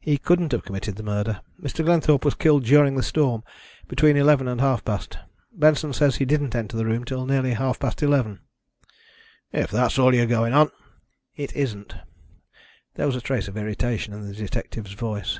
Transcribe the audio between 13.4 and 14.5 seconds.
of irritation in the